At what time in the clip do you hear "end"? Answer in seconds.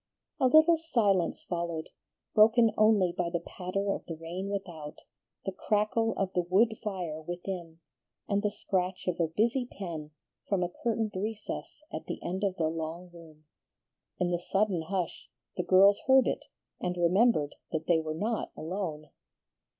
12.23-12.43